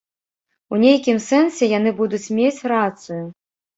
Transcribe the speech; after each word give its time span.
І 0.77 0.79
нейкім 0.85 1.17
сэнсе 1.27 1.69
яны 1.77 1.89
будуць 2.03 2.25
мець 2.39 2.59
рацыю. 2.73 3.23